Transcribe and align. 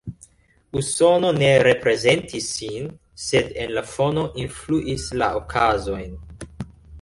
Usono 0.79 1.33
ne 1.39 1.51
reprezentis 1.67 2.47
sin, 2.53 2.87
sed 3.25 3.53
en 3.65 3.75
la 3.77 3.85
fono 3.93 4.25
influis 4.45 5.07
la 5.21 5.29
okazojn. 5.43 6.19